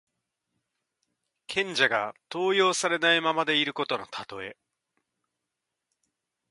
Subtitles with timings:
[1.45, 4.57] 賢者が登用されないままでいることのたとえ。